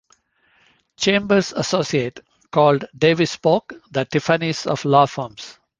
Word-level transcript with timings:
"Chambers 0.97 1.53
Associate" 1.53 2.19
called 2.51 2.85
Davis 2.97 3.35
Polk 3.37 3.71
the 3.91 4.03
"Tiffany's 4.03 4.65
of 4.65 4.83
law 4.83 5.05
firms". 5.05 5.59